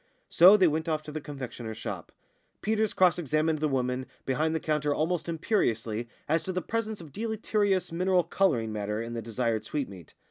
[0.31, 2.11] So they went off to the confectioner's shop.
[2.63, 7.13] Peters cross examined the woman behind the counter almost imperiously as to the presence of
[7.13, 10.15] deleterious mineral colouring matter in the desired sweetmeat.